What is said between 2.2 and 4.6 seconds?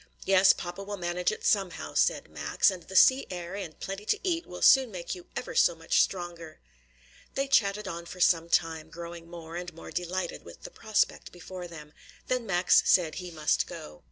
Max; "and the sea air and plenty to eat